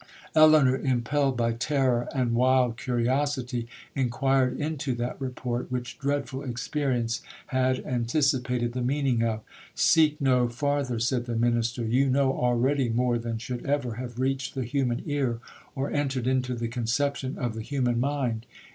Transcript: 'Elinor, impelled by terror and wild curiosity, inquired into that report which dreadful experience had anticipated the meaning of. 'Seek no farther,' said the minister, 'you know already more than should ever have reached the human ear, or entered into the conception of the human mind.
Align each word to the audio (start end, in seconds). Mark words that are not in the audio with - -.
'Elinor, 0.35 0.77
impelled 0.77 1.37
by 1.37 1.51
terror 1.51 2.09
and 2.11 2.33
wild 2.33 2.75
curiosity, 2.75 3.67
inquired 3.93 4.59
into 4.59 4.95
that 4.95 5.21
report 5.21 5.71
which 5.71 5.99
dreadful 5.99 6.41
experience 6.41 7.21
had 7.49 7.85
anticipated 7.85 8.73
the 8.73 8.81
meaning 8.81 9.21
of. 9.21 9.41
'Seek 9.75 10.19
no 10.19 10.49
farther,' 10.49 10.97
said 10.97 11.27
the 11.27 11.35
minister, 11.35 11.85
'you 11.85 12.09
know 12.09 12.33
already 12.33 12.89
more 12.89 13.19
than 13.19 13.37
should 13.37 13.63
ever 13.63 13.93
have 14.01 14.17
reached 14.17 14.55
the 14.55 14.63
human 14.63 15.03
ear, 15.05 15.37
or 15.75 15.91
entered 15.91 16.25
into 16.25 16.55
the 16.55 16.67
conception 16.67 17.37
of 17.37 17.53
the 17.53 17.61
human 17.61 17.99
mind. 17.99 18.47